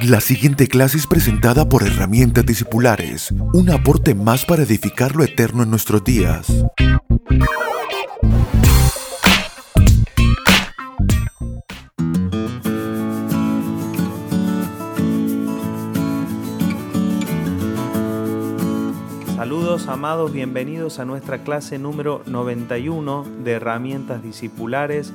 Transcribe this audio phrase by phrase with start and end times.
[0.00, 5.62] La siguiente clase es presentada por Herramientas Discipulares, un aporte más para edificar lo eterno
[5.62, 6.46] en nuestros días.
[19.36, 25.12] Saludos amados, bienvenidos a nuestra clase número 91 de Herramientas Discipulares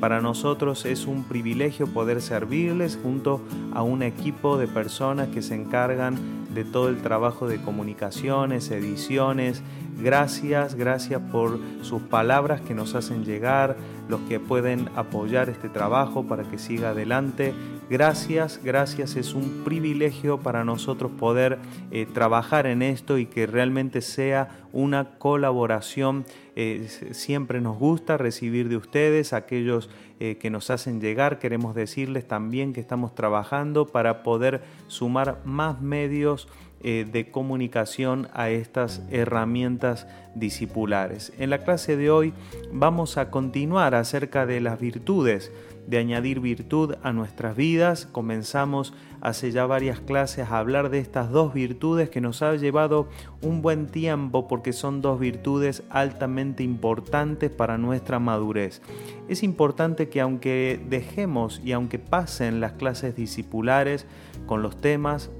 [0.00, 3.40] para nosotros es un privilegio poder servirles junto
[3.72, 6.16] a un equipo de personas que se encargan
[6.54, 9.62] de todo el trabajo de comunicaciones, ediciones.
[10.02, 13.76] Gracias, gracias por sus palabras que nos hacen llegar,
[14.08, 17.54] los que pueden apoyar este trabajo para que siga adelante.
[17.92, 21.58] Gracias, gracias, es un privilegio para nosotros poder
[21.90, 26.24] eh, trabajar en esto y que realmente sea una colaboración.
[26.56, 31.38] Eh, siempre nos gusta recibir de ustedes, aquellos eh, que nos hacen llegar.
[31.38, 36.48] Queremos decirles también que estamos trabajando para poder sumar más medios
[36.82, 41.32] de comunicación a estas herramientas discipulares.
[41.38, 42.32] En la clase de hoy
[42.72, 45.52] vamos a continuar acerca de las virtudes
[45.86, 48.06] de añadir virtud a nuestras vidas.
[48.06, 53.08] Comenzamos hace ya varias clases a hablar de estas dos virtudes que nos ha llevado
[53.42, 58.82] un buen tiempo porque son dos virtudes altamente importantes para nuestra madurez.
[59.28, 64.06] Es importante que aunque dejemos y aunque pasen las clases discipulares
[64.46, 65.30] con los temas,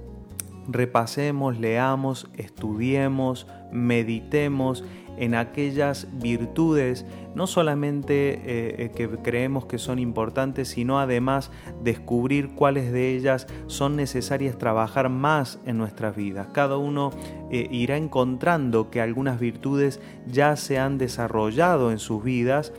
[0.68, 4.84] repasemos, leamos, estudiemos, meditemos
[5.16, 7.04] en aquellas virtudes
[7.34, 11.50] no solamente eh, eh, que creemos que son importantes, sino además
[11.83, 16.48] descubrir cuáles de ellas son necesarias trabajar más en nuestras vidas.
[16.52, 17.11] Cada uno
[17.50, 22.72] eh, irá encontrando que algunas virtudes ya se han desarrollado en sus vidas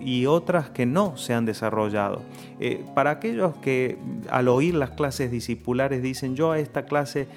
[0.00, 2.22] y otras que no se han desarrollado.
[2.96, 3.96] para aquellos que
[4.28, 7.28] al oír las clases discipulares dicen yo a esta clase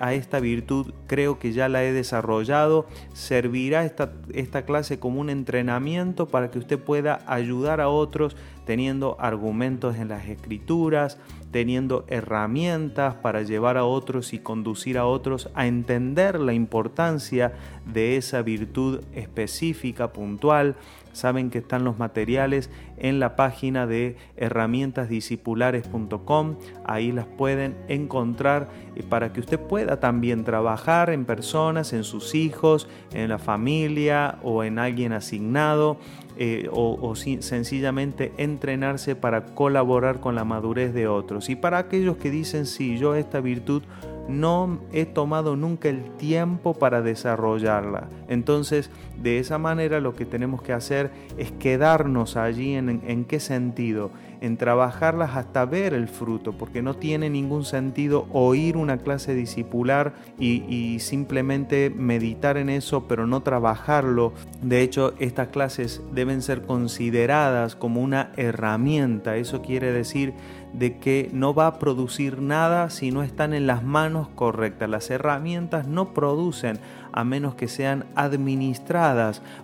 [0.00, 5.30] a esta virtud creo que ya la he desarrollado, servirá esta, esta clase como un
[5.30, 5.93] entrenamiento
[6.30, 11.18] para que usted pueda ayudar a otros teniendo argumentos en las escrituras,
[11.50, 17.52] teniendo herramientas para llevar a otros y conducir a otros a entender la importancia
[17.86, 20.76] de esa virtud específica, puntual.
[21.14, 26.56] Saben que están los materiales en la página de herramientasdiscipulares.com.
[26.84, 32.34] Ahí las pueden encontrar eh, para que usted pueda también trabajar en personas, en sus
[32.34, 35.98] hijos, en la familia o en alguien asignado
[36.36, 41.48] eh, o, sencillamente entrenarse para colaborar con la madurez de otros.
[41.48, 43.84] Y para aquellos que dicen, sí, yo esta virtud
[44.26, 48.08] no he tomado nunca el tiempo para desarrollarla.
[48.26, 48.90] Entonces,
[49.22, 54.10] de esa manera lo que tenemos que hacer es quedarnos allí en, qué sentido,
[54.40, 60.14] en trabajarlas hasta ver el fruto, porque no tiene ningún sentido oír una clase discipular
[60.38, 64.32] y, simplemente meditar en eso, pero no trabajarlo.
[64.62, 69.36] De hecho, estas clases deben ser consideradas como una herramienta.
[69.36, 70.34] Eso quiere decir
[70.72, 74.90] de que no va a producir nada si no están en las manos correctas.
[74.90, 76.78] Las herramientas no producen
[77.12, 79.03] a menos que sean administradas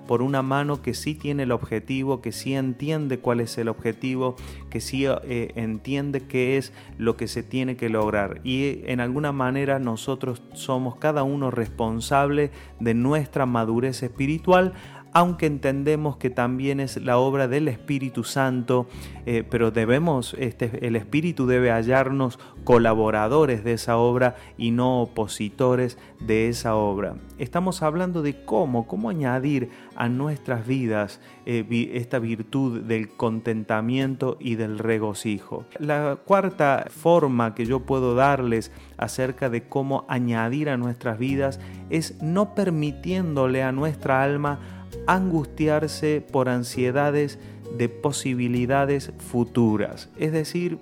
[0.07, 4.37] por una mano que sí tiene el objetivo, que sí entiende cuál es el objetivo,
[4.69, 8.41] que sí eh, entiende qué es lo que se tiene que lograr.
[8.45, 14.75] Y en alguna manera nosotros somos cada uno responsable de nuestra madurez espiritual
[15.13, 18.87] aunque entendemos que también es la obra del Espíritu Santo,
[19.27, 25.99] eh, pero debemos, este, el Espíritu debe hallarnos colaboradores de esa obra y no opositores
[26.21, 27.17] de esa obra.
[27.39, 34.55] Estamos hablando de cómo, cómo añadir a nuestras vidas eh, esta virtud del contentamiento y
[34.55, 35.65] del regocijo.
[35.79, 42.21] La cuarta forma que yo puedo darles acerca de cómo añadir a nuestras vidas es
[42.23, 47.39] no permitiéndole a nuestra alma angustiarse por ansiedades
[47.77, 50.09] de posibilidades futuras.
[50.17, 50.79] Es decir,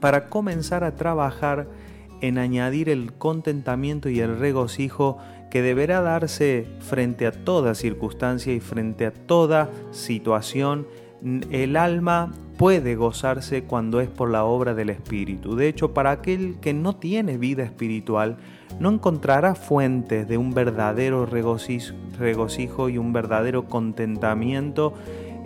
[0.00, 1.68] para comenzar a trabajar
[2.20, 5.18] en añadir el contentamiento y el regocijo
[5.50, 10.86] que deberá darse frente a toda circunstancia y frente a toda situación,
[11.50, 12.32] el alma
[12.62, 15.56] puede gozarse cuando es por la obra del Espíritu.
[15.56, 18.36] De hecho, para aquel que no tiene vida espiritual,
[18.78, 24.94] no encontrará fuentes de un verdadero regocijo, y un verdadero contentamiento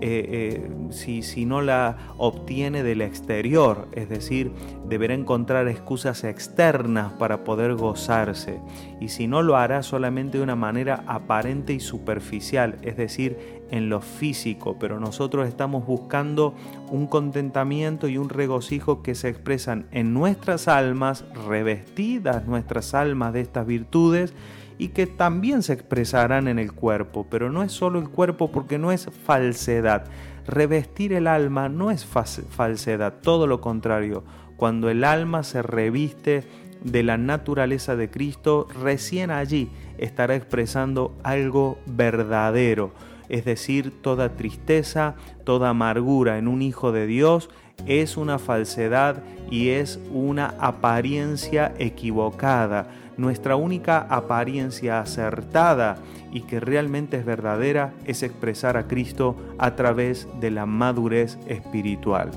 [0.00, 0.26] eh,
[0.60, 4.52] eh, si, si no la obtiene del exterior, es decir,
[4.88, 8.60] deberá encontrar excusas externas para poder gozarse,
[9.00, 13.88] y si no lo hará solamente de una manera aparente y superficial, es decir, en
[13.88, 16.54] lo físico, pero nosotros estamos buscando
[16.90, 23.40] un contentamiento y un regocijo que se expresan en nuestras almas, revestidas nuestras almas de
[23.40, 24.34] estas virtudes,
[24.78, 28.78] y que también se expresarán en el cuerpo, pero no es solo el cuerpo porque
[28.78, 30.04] no es falsedad.
[30.46, 34.24] Revestir el alma no es falsedad, todo lo contrario.
[34.56, 36.44] Cuando el alma se reviste
[36.82, 42.92] de la naturaleza de Cristo, recién allí estará expresando algo verdadero,
[43.28, 47.50] es decir, toda tristeza, toda amargura en un hijo de Dios
[47.86, 55.96] es una falsedad y es una apariencia equivocada nuestra única apariencia acertada
[56.32, 62.30] y que realmente es verdadera es expresar a Cristo a través de la madurez espiritual.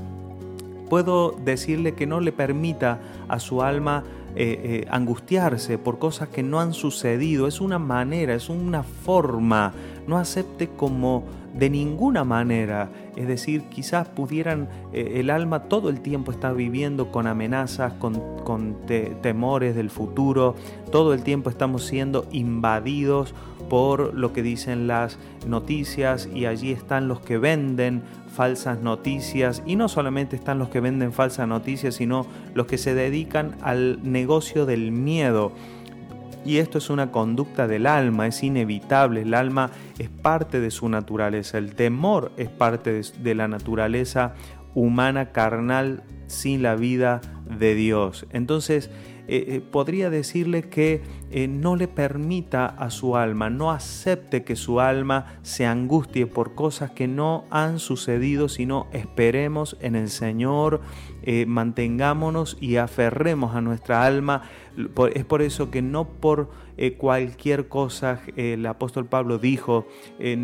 [0.89, 4.03] Puedo decirle que no le permita a su alma
[4.35, 7.45] eh, eh, angustiarse por cosas que no han sucedido.
[7.47, 9.73] Es una manera, es una forma.
[10.09, 11.23] No acepte como
[11.53, 12.89] de ninguna manera.
[13.15, 18.19] Es decir, quizás pudieran, eh, el alma todo el tiempo está viviendo con amenazas, con,
[19.21, 20.55] temores del futuro,
[20.91, 23.35] todo el tiempo estamos siendo invadidos
[23.69, 28.01] por lo que dicen las noticias y allí están los que venden
[28.33, 29.61] falsas noticias.
[29.67, 32.25] Y no solamente están los que venden falsas noticias, sino
[32.55, 35.51] los que se dedican al negocio del miedo
[36.45, 40.89] y esto es una conducta del alma, es inevitable, el alma es parte de su
[40.89, 44.33] naturaleza, el temor es parte de, la naturaleza
[44.73, 47.21] humana carnal sin la vida
[47.57, 48.25] de Dios.
[48.31, 48.89] Entonces,
[49.31, 54.55] eh, eh, podría decirle que eh, no le permita a su alma, no acepte que
[54.55, 60.81] su alma se angustie por cosas que no han sucedido, sino esperemos en el Señor,
[61.45, 64.41] mantengámonos y aferremos a nuestra alma.
[65.13, 66.49] Es por eso que no por
[66.97, 69.85] cualquier cosa el apóstol Pablo dijo,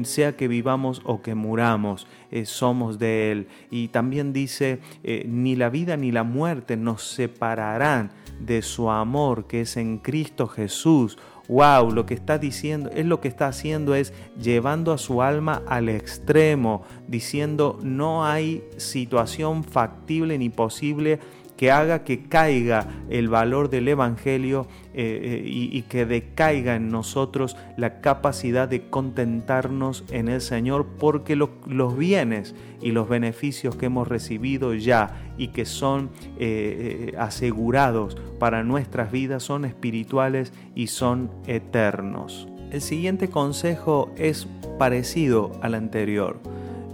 [0.03, 2.05] sea que vivamos o que muramos,
[2.43, 3.47] somos de Él.
[3.71, 4.79] Y también dice,
[5.25, 10.47] ni la vida ni la muerte nos separarán de su amor que es en Cristo
[10.47, 11.17] Jesús.
[11.47, 15.61] Wow, lo que está diciendo, es lo que está haciendo es llevando a su alma
[15.67, 21.19] al extremo, diciendo no hay situación factible ni posible
[21.57, 27.55] que haga que caiga el valor del Evangelio eh, eh, y, que decaiga en nosotros
[27.77, 34.07] la capacidad de contentarnos en el Señor, porque los bienes y los beneficios que hemos
[34.07, 36.09] recibido ya y que son
[36.39, 42.47] eh, asegurados para nuestras vidas son espirituales y son eternos.
[42.71, 44.47] El siguiente consejo es
[44.77, 46.39] parecido al anterior.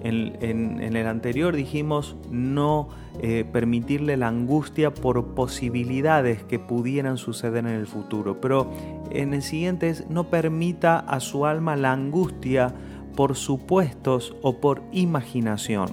[0.03, 2.89] En, el anterior dijimos no
[3.21, 8.71] eh, permitirle la angustia por posibilidades que pudieran suceder en el futuro, pero
[9.11, 12.73] en el siguiente es no permita a su alma la angustia
[13.15, 15.89] por supuestos o por imaginación.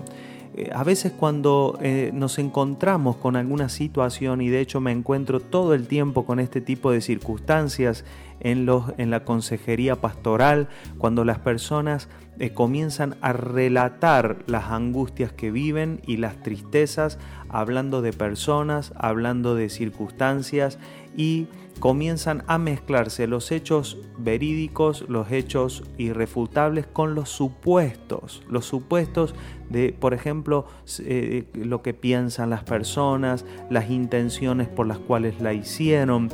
[0.58, 5.38] Eh, a veces cuando eh, nos encontramos con alguna situación, y de hecho me encuentro
[5.38, 8.04] todo el tiempo con este tipo de circunstancias
[8.40, 10.68] en, la consejería pastoral,
[10.98, 12.08] cuando las personas
[12.38, 17.18] eh, comienzan a relatar las angustias que viven y las tristezas,
[17.48, 20.78] hablando de personas, hablando de circunstancias
[21.16, 29.34] y comienzan a mezclarse los hechos verídicos, los hechos irrefutables con los supuestos, los supuestos
[29.70, 30.66] de, por ejemplo,
[31.00, 36.28] eh, lo que piensan las personas, las intenciones por las cuales la hicieron.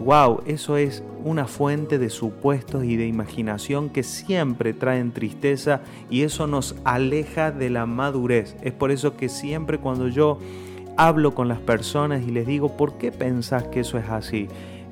[0.00, 5.82] wow, eh, eso es una fuente de supuestos y de imaginación que siempre traen tristeza
[6.10, 8.56] y eso nos aleja de la madurez.
[8.62, 10.38] Es por eso que siempre cuando yo
[10.96, 14.48] hablo con las personas y les digo, ¿por qué pensás que eso es así?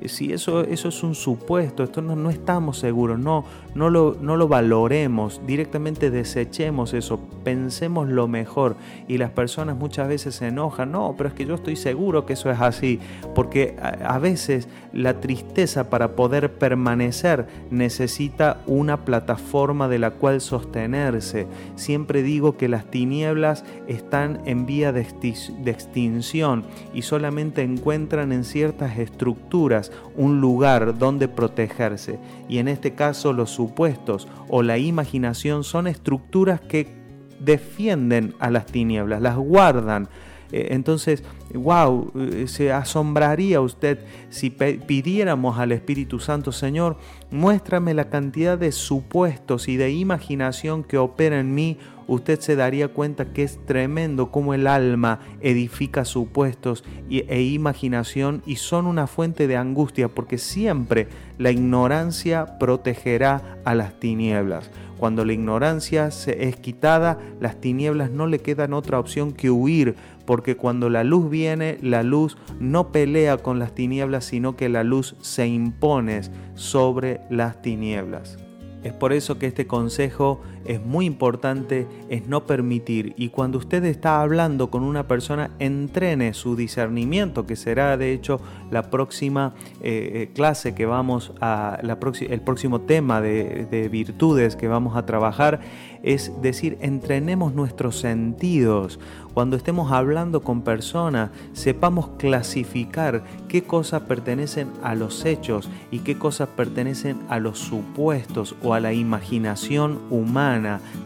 [0.07, 4.37] Si eso, eso es un supuesto, esto no, no estamos seguros, no, no, lo, no
[4.37, 8.75] lo valoremos, directamente desechemos eso, pensemos lo mejor.
[9.07, 12.33] Y las personas muchas veces se enojan, no, pero es que yo estoy seguro que
[12.33, 12.99] eso es así,
[13.35, 21.47] porque a veces la tristeza para poder permanecer necesita una plataforma de la cual sostenerse.
[21.75, 28.97] Siempre digo que las tinieblas están en vía de extinción y solamente encuentran en ciertas
[28.97, 32.19] estructuras un lugar donde protegerse.
[32.49, 37.01] Y en este caso los supuestos o la imaginación son estructuras que
[37.39, 40.09] defienden a las tinieblas, las guardan.
[40.51, 46.97] Eh, entonces, wow, eh, se asombraría usted si pidiéramos al Espíritu Santo, Señor,
[47.29, 51.77] muéstrame la cantidad de supuestos y de imaginación que opera en mí
[52.07, 58.57] usted se daría cuenta que es tremendo cómo el alma edifica supuestos e imaginación y
[58.57, 64.69] son una fuente de angustia porque siempre la ignorancia protegerá a las tinieblas.
[64.97, 69.95] Cuando la ignorancia es quitada, las tinieblas no le quedan otra opción que huir,
[70.31, 74.85] porque cuando la luz viene, la luz no pelea con las tinieblas, sino que la
[74.85, 76.21] luz se impone
[76.55, 78.37] sobre las tinieblas.
[78.81, 83.13] Es por eso que este consejo es muy importante, es no permitir.
[83.17, 88.39] Y cuando usted está hablando con una persona, entrene su discernimiento, que será de hecho
[88.69, 94.55] la próxima eh, eh, clase que vamos a, la el próximo tema de, de virtudes
[94.55, 95.59] que vamos a trabajar.
[96.03, 98.99] Es decir, entrenemos nuestros sentidos
[99.33, 106.17] cuando estemos hablando con personas, sepamos clasificar qué cosas pertenecen a los hechos y qué
[106.17, 110.50] cosas pertenecen a los supuestos o a la imaginación humana.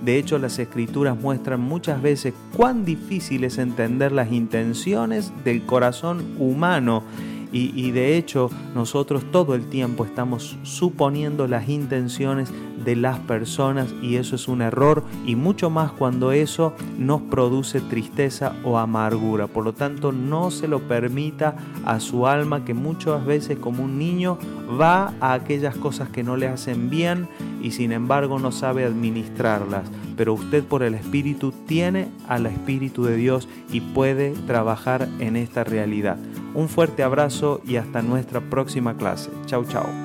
[0.03, 6.35] De hecho, las escrituras muestran muchas veces cuán difícil es entender las intenciones del corazón
[6.39, 7.03] humano.
[7.51, 12.51] Y, de hecho nosotros todo el tiempo estamos suponiendo las intenciones
[12.85, 17.81] de las personas y eso es un error y mucho más cuando eso nos produce
[17.81, 19.47] tristeza o amargura.
[19.47, 23.97] Por lo tanto, no se lo permita a su alma que muchas veces como un
[23.97, 24.37] niño
[24.79, 27.27] va a aquellas cosas que no le hacen bien
[27.61, 29.89] y sin embargo no sabe administrarlas.
[30.15, 35.63] Pero usted por el Espíritu tiene al Espíritu de Dios y puede trabajar en esta
[35.63, 36.17] realidad.
[36.53, 39.29] Un fuerte abrazo y hasta nuestra próxima clase.
[39.45, 40.04] Chau, chau.